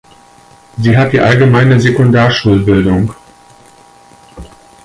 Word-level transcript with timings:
Sie 0.79 0.97
hat 0.97 1.13
die 1.13 1.19
allgemeine 1.19 1.79
Sekundarschulbildung. 1.79 3.13